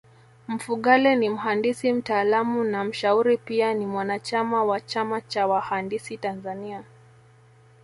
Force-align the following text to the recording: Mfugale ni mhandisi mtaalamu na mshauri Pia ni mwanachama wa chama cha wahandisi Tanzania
Mfugale 0.47 1.15
ni 1.15 1.29
mhandisi 1.29 1.93
mtaalamu 1.93 2.63
na 2.63 2.83
mshauri 2.83 3.37
Pia 3.37 3.73
ni 3.73 3.85
mwanachama 3.85 4.63
wa 4.63 4.81
chama 4.81 5.21
cha 5.21 5.47
wahandisi 5.47 6.17
Tanzania 6.17 6.83